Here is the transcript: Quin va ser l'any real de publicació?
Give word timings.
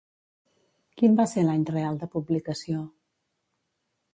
Quin 1.01 1.17
va 1.19 1.27
ser 1.33 1.43
l'any 1.49 1.67
real 1.73 1.99
de 2.05 2.09
publicació? 2.17 2.81